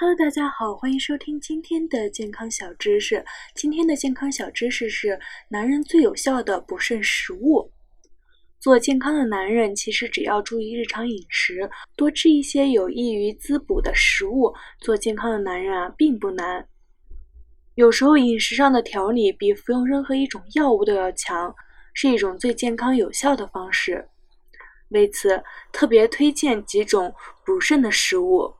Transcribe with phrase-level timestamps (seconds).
[0.00, 3.22] Hello，大家好，欢迎收听今天的健康小知识。
[3.54, 7.70] 今天的健康小知识是男人最有效的补肾食物。
[8.58, 16.66] 做健康的男人，其实只要注意日常饮食，多吃一些有益于滋补的食物，做健康的男人啊，并不难。
[17.74, 21.54] 有时候饮食上的调理比服用任何一种药物都要强，
[21.92, 24.08] 是一种最健康有效的方式。
[24.88, 27.14] 为此，特别推荐几种
[27.44, 28.50] 补肾的食物。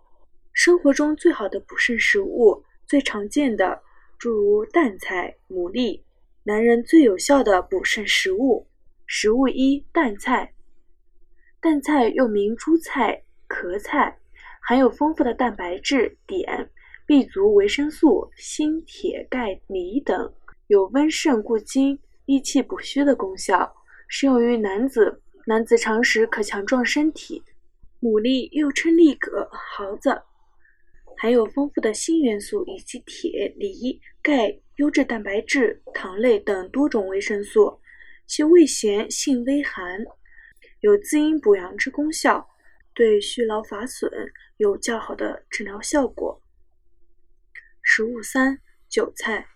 [0.53, 3.81] 生活中最好的补肾食物，最常见的
[4.19, 6.01] 诸如蛋菜、牡蛎，
[6.43, 8.67] 男人最有效的补肾食物。
[9.07, 10.53] 食物一：蛋菜。
[11.61, 14.19] 蛋菜又名猪菜、壳菜，
[14.61, 16.69] 含有丰富的蛋白质、碘、
[17.07, 20.33] B 族维生素、锌、铁、钙、锂等，
[20.67, 23.75] 有温肾固精、益气补虚的功效，
[24.09, 25.23] 适用于男子。
[25.47, 27.43] 男子常食可强壮身体。
[28.01, 30.23] 牡蛎又称栗葛、毫子。
[31.17, 37.79] 含有丰富的锌元素以及铁、锂、钙、优质蛋白质、糖类等多种维生素，
[38.27, 40.05] 其味咸，性微寒，
[40.81, 42.49] 有滋阴补阳之功效，
[42.95, 44.11] 对虚劳乏损
[44.57, 46.41] 有较好的治疗效果。
[47.83, 49.47] 食物三：韭菜。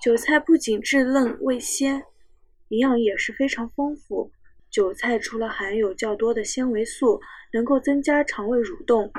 [0.00, 2.04] 韭菜不仅质嫩味鲜，
[2.68, 4.30] 营养也是非常丰富。
[4.70, 7.20] 韭菜除了含有较多的纤维素，
[7.52, 9.12] 能够增加肠胃蠕动。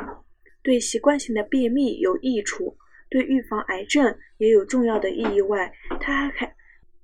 [0.62, 2.78] 对习惯性的便秘有益处，
[3.10, 6.52] 对预防癌症也有重要的意义外，它还可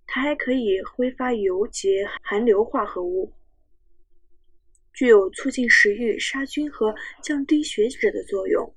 [0.06, 3.32] 它还可以挥发油及含硫化合物，
[4.94, 8.74] 具有促进食欲、杀菌和降低血脂的作用，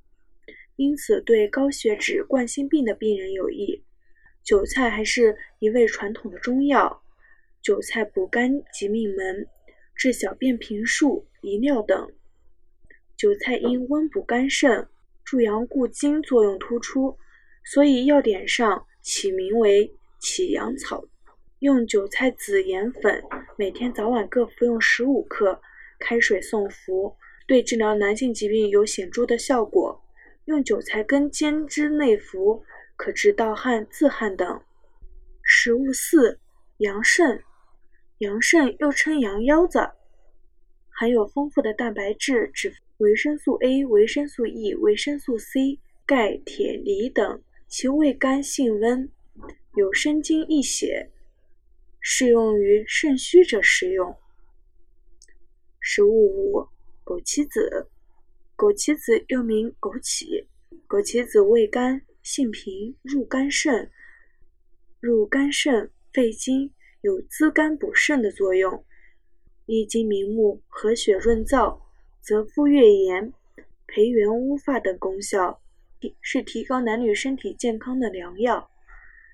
[0.77, 3.85] 因此对高血脂、冠心病的病人有益。
[4.43, 7.03] 韭菜还是一味传统的中药，
[7.61, 9.47] 韭菜补肝及命门，
[9.95, 12.11] 治小便频数、遗尿等。
[13.19, 14.89] 韭菜因温补肝肾、
[15.25, 17.19] 助阳固精作用突出，
[17.65, 21.05] 所以药典上起名为起阳草。
[21.59, 23.21] 用韭菜籽盐粉，
[23.57, 25.61] 每天早晚各服用十五克，
[25.99, 27.17] 开水送服，
[27.49, 30.01] 对治疗男性疾病有显著的效果。
[30.45, 32.63] 用韭菜根煎汁内服，
[32.95, 34.63] 可治盗汗、自汗等。
[35.43, 36.39] 食物四：
[36.77, 37.43] 羊肾。
[38.19, 39.91] 羊肾又称羊腰子，
[40.89, 42.77] 含有丰富的蛋白质、脂肪。
[42.99, 49.09] 维生素 A、维生素 E、维生素 C、钙、铁、锂等，其味甘性温，
[49.77, 51.09] 有生津益血，
[52.01, 54.17] 适用于肾虚者食用。
[55.81, 56.69] 食物五：
[57.05, 57.89] 枸杞子。
[58.57, 60.45] 枸杞子又名枸杞，
[60.89, 63.93] 枸杞子味甘，性平，入肝肾，
[64.99, 66.73] 入肝肾、肺经，
[67.03, 68.85] 有滋肝补肾的作用。
[69.67, 71.88] 益精明目，和血润燥。
[72.29, 73.33] 则敷月炎、
[73.87, 75.63] 培元乌发等功效，
[76.21, 78.69] 是提高男女身体健康的良药，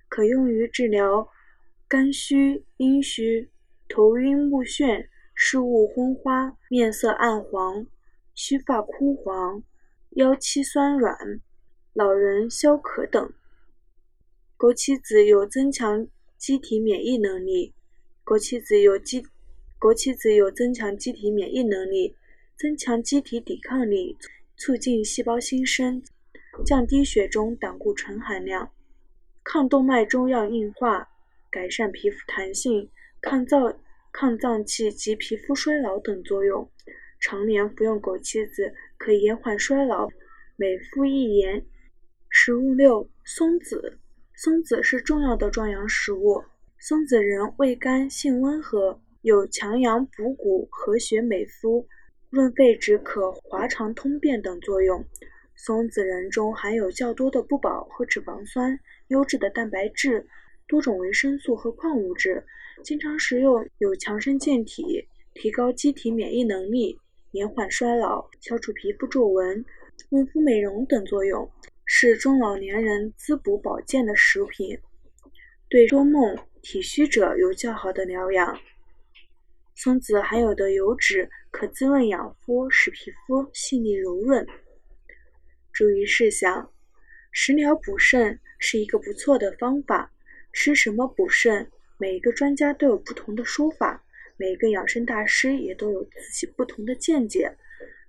[0.09, 1.28] 可用于治疗
[1.88, 3.50] 肝虚、阴虚、
[3.88, 7.84] 头晕目眩、视物昏花、面色暗黄、
[8.32, 9.65] 须发枯黄、
[10.11, 11.41] 腰膝酸软、
[11.94, 13.32] 老人消渴等。
[14.56, 16.06] 枸杞子有增强
[16.38, 17.75] 机体免疫能力，
[18.25, 19.26] 枸杞子有机，
[19.81, 22.15] 枸杞子有增强机体免疫能力。
[22.56, 24.16] 增强机体抵抗力，
[24.56, 26.03] 促进细胞新生，
[26.65, 28.70] 降低血中胆固醇含量，
[29.42, 31.09] 抗动脉粥样硬化，
[31.50, 32.88] 改善皮肤弹性，
[33.20, 33.76] 抗造
[34.12, 36.70] 抗脏器及皮肤衰老等作用。
[37.20, 40.09] 常年服用枸杞子可延缓衰老，
[40.56, 41.64] 美肤益颜。
[42.28, 43.98] 食物六：松子。
[44.37, 46.44] 松子是重要的壮阳食物。
[46.78, 51.88] 松子仁味甘，性温和，有强阳补骨、和血美肤。
[52.34, 55.04] 润肺止渴、滑肠通便等作用。
[55.54, 60.26] 松子仁中含有较多的不饱和脂肪酸、优质的蛋白质、
[60.66, 62.44] 多种维生素和矿物质，
[62.82, 66.98] 经常食用有强身健体、提高机体免疫能力、
[67.30, 69.64] 延缓衰老、消除皮肤皱纹、
[70.10, 71.48] 润肤美容等作用，
[71.84, 74.76] 是中老年人滋补保健的食品，
[75.69, 78.58] 对多梦、体虚者有较好的疗养。
[79.75, 84.47] 松子含有的油脂可滋润养肤，使皮肤细腻柔润。
[85.73, 86.73] 注意事项：
[87.32, 90.12] 食疗补肾是一个不错的方法。
[90.53, 91.69] 吃什么补肾，
[91.99, 94.05] 每一个专家都有不同的说法，
[94.37, 97.53] 每一个养生大师也都有自己不同的见解。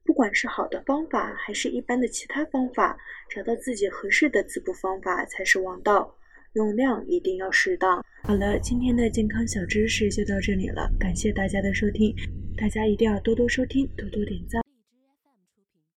[0.04, 2.96] 不管是好的方法，还是一般的其他方法，
[3.28, 6.16] 找到自己合适的滋补方法才是王道。
[6.56, 8.04] 用量一定要适当。
[8.24, 12.16] 好了，今天的健康小知识就到这里了，感谢大家的收听，
[12.58, 14.65] 大家一定要多多收听，多多点赞。